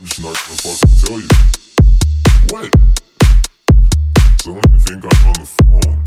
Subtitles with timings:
[0.00, 1.28] He's not gonna fucking tell you.
[2.50, 2.70] What?
[4.40, 6.04] Suddenly you think I'm on the phone.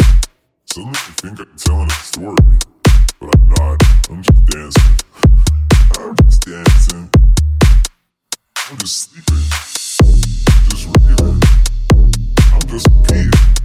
[0.65, 2.59] Suddenly you think I'm telling a story.
[3.19, 3.83] But I'm not.
[4.09, 4.97] I'm just dancing.
[5.97, 7.09] I'm just dancing.
[8.69, 9.43] I'm just sleeping.
[10.01, 11.41] I'm just raving.
[12.53, 13.64] I'm just peeing.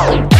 [0.00, 0.39] Wow.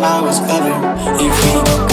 [0.00, 0.70] I was clever.
[1.20, 1.87] If we.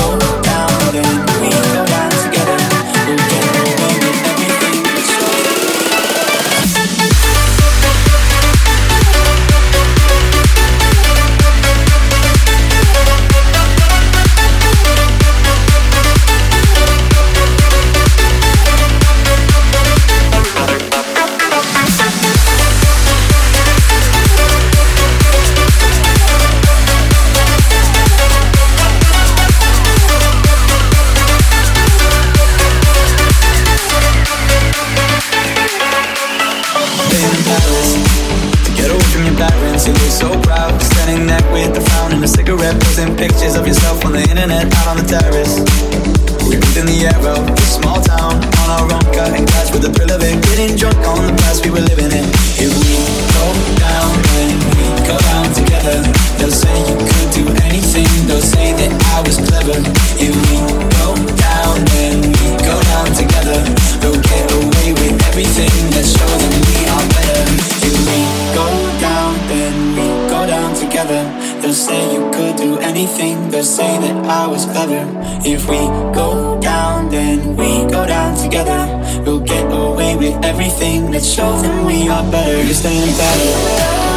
[75.55, 75.77] If we
[76.13, 78.81] go down, then we go down together.
[79.23, 82.61] We'll get away with everything, let's show them we are better.
[82.61, 84.14] You're staying better.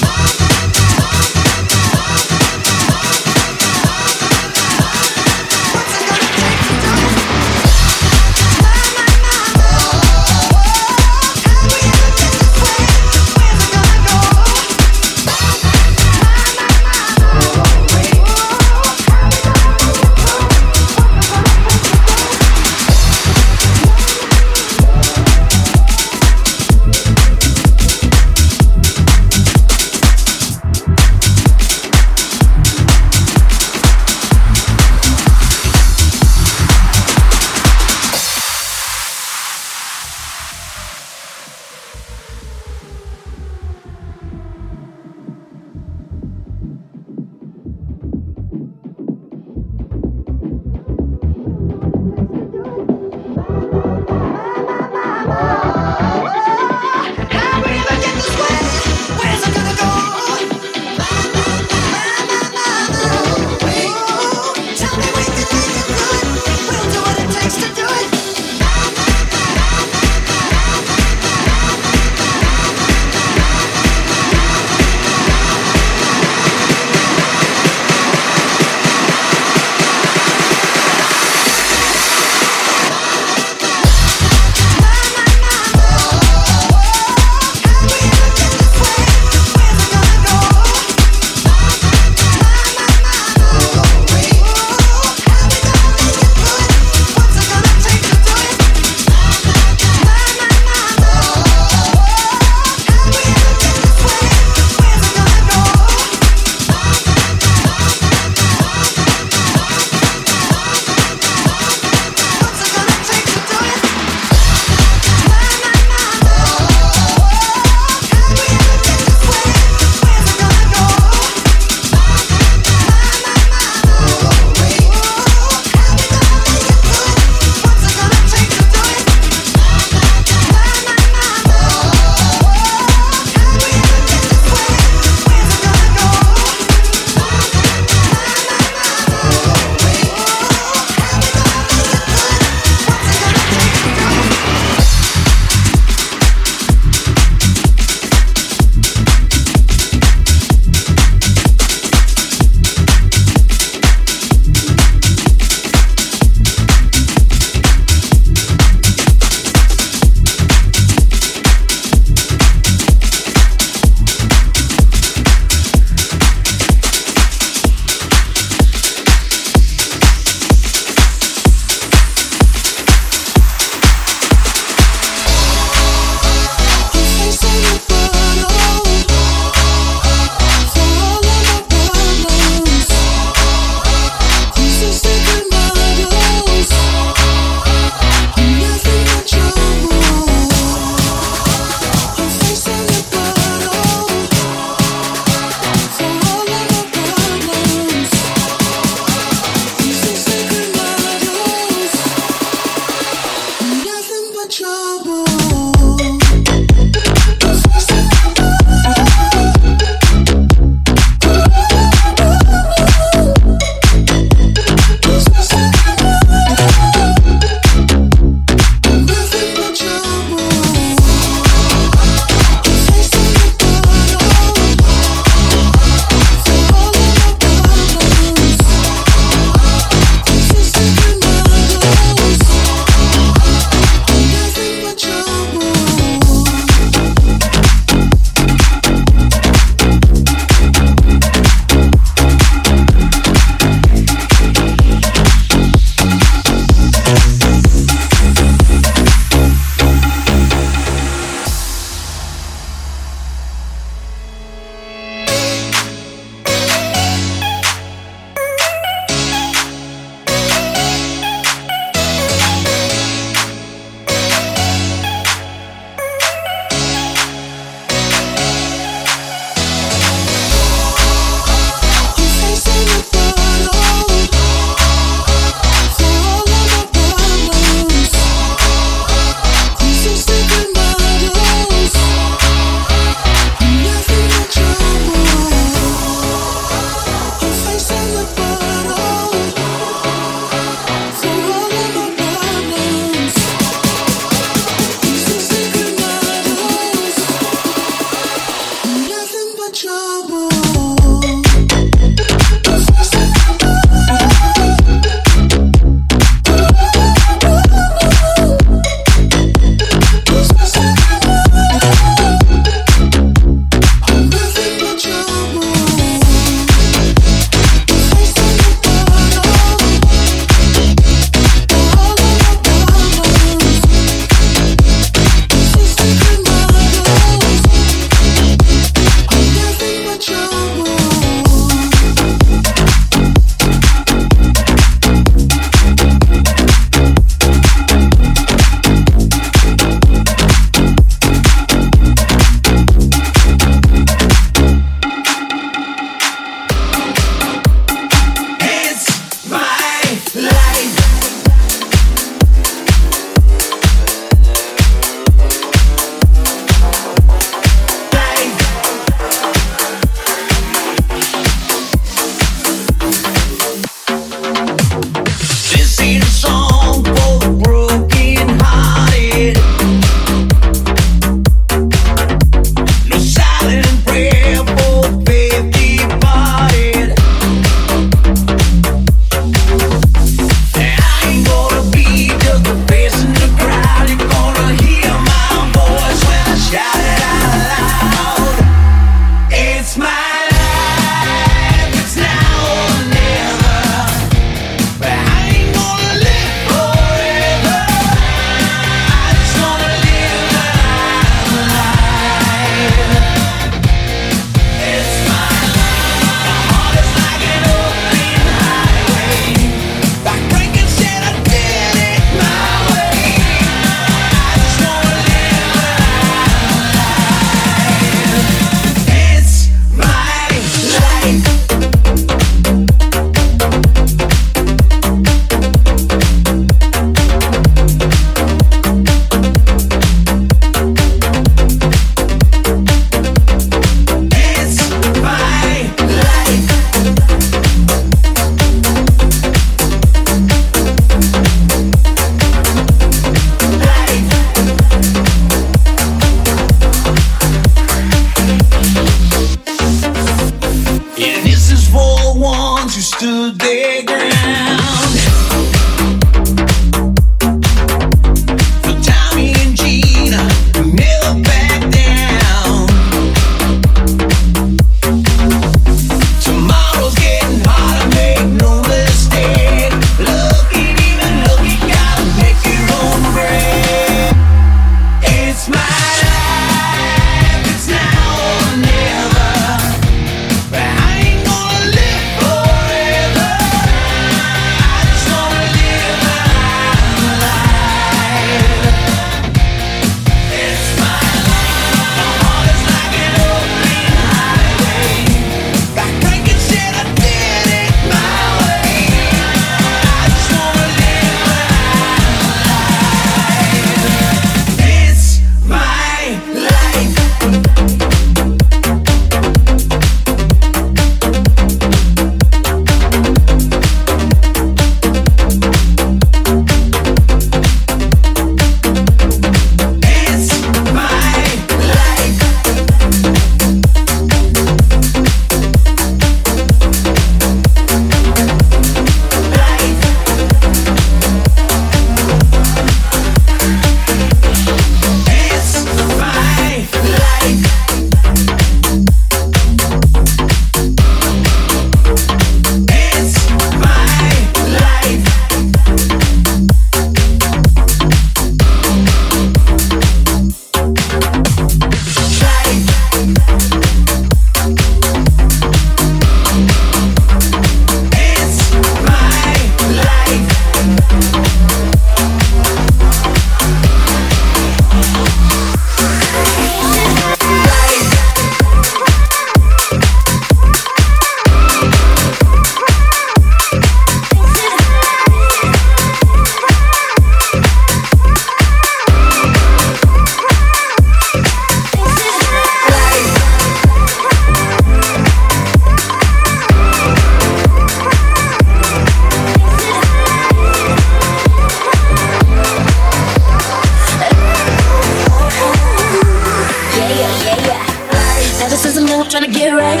[599.82, 600.00] right.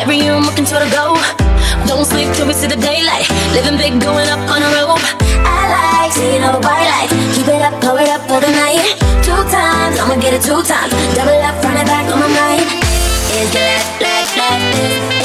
[0.00, 1.20] Every year I'm working toward a goal.
[1.86, 3.28] Don't sleep till we see the daylight.
[3.52, 5.04] Living big, going up on a rope.
[5.44, 7.14] I like seeing all the white lights.
[7.36, 8.96] Keep it up, blow it up for the night.
[9.24, 10.92] Two times, I'ma get it two times.
[11.14, 12.68] Double up, run it back on my mind.
[13.38, 15.17] Is that, that, that, is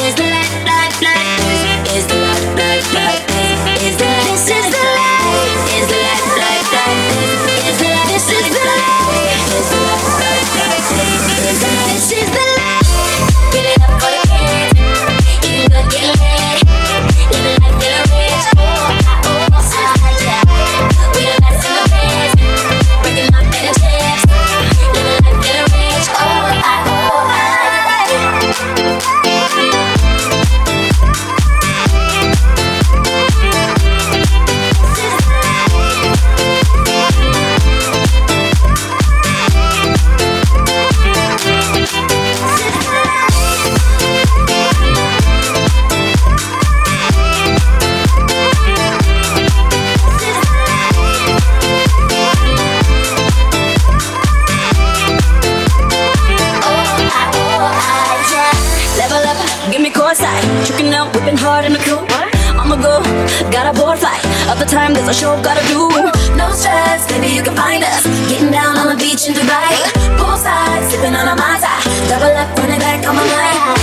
[64.63, 65.89] the time, there's a show gotta do.
[66.37, 68.03] No stress, maybe you can find us.
[68.29, 69.75] Getting down on the beach in Dubai.
[70.17, 71.73] Poolside, sipping on a maza,
[72.07, 73.77] Double up, running back on my mind.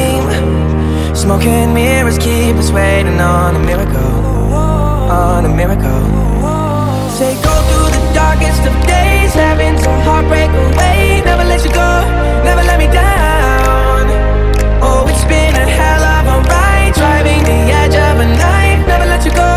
[0.08, 1.16] dream.
[1.16, 4.54] Smoking mirrors keep us waiting on a miracle
[5.12, 6.06] On a miracle.
[7.18, 11.22] Say go through the darkest of days Having to heartbreak away.
[11.26, 11.92] Never let you go,
[12.44, 14.06] never let me down.
[14.82, 18.88] Oh, it's been a hell of a ride Driving the edge of a knife.
[18.88, 19.57] Never let you go.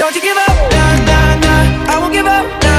[0.00, 1.92] Don't you give up, nah, nah, nah.
[1.92, 2.69] I won't give up, nah.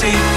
[0.00, 0.29] see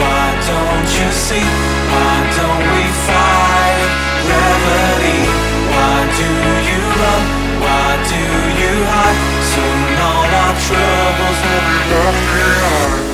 [0.00, 1.48] Why don't you see?
[1.92, 3.90] Why don't we fight?
[5.72, 6.28] Why do
[6.68, 7.24] you run?
[7.64, 8.22] Why do
[8.62, 9.20] you hide?
[9.52, 13.09] Soon all our troubles will be behind.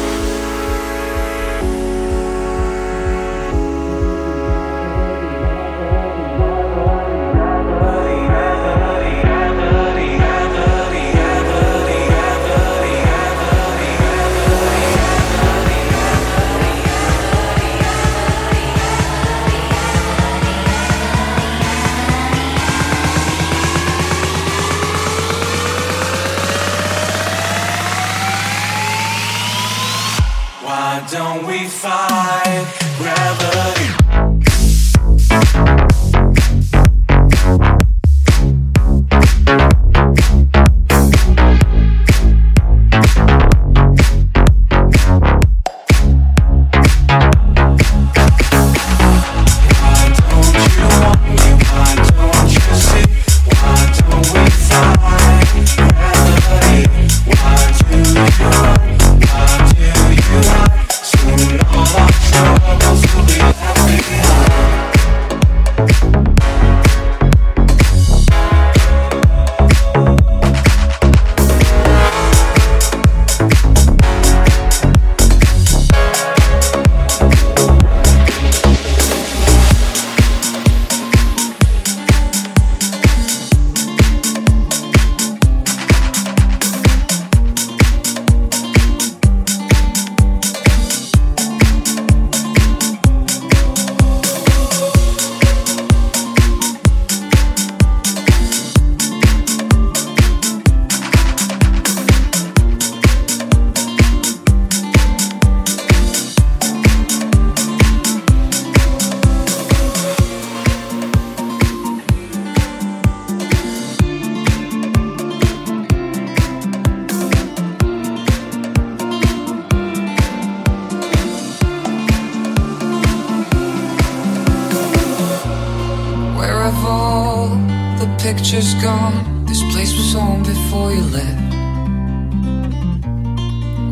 [128.33, 129.47] Pictures gone?
[129.47, 131.55] This place was home before you left.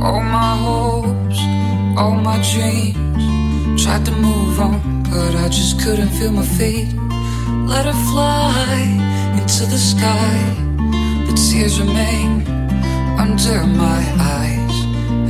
[0.02, 1.38] All my hopes,
[1.96, 3.84] all my dreams.
[3.84, 6.88] Tried to move on, but I just couldn't feel my feet.
[7.72, 8.74] Let her fly
[9.38, 10.34] into the sky,
[11.26, 12.28] but tears remain
[13.24, 14.02] under my
[14.36, 14.76] eyes.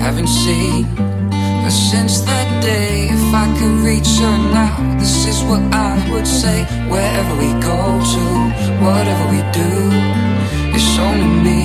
[0.00, 0.84] Haven't seen
[1.64, 3.08] her since that day.
[3.08, 6.58] If I could reach her now, this is what I would say.
[6.92, 7.78] Wherever we go
[8.14, 8.24] to,
[8.86, 9.70] whatever we do,
[10.76, 11.60] it's only me,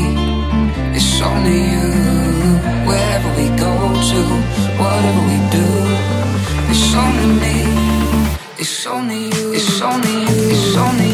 [0.97, 1.89] it's only you.
[2.89, 3.73] Wherever we go
[4.11, 4.21] to,
[4.81, 5.67] whatever we do,
[6.71, 7.57] it's only me,
[8.57, 11.08] it's only you, it's only you, it's only